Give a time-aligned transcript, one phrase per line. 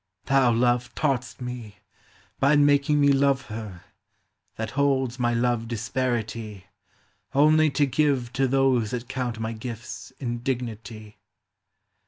[0.25, 1.75] Thou, Love, taught'st me,
[2.39, 3.83] by making me Love her,
[4.55, 6.65] that holds my love disparity,
[7.35, 11.19] Only to give to those that count my gifts indignity.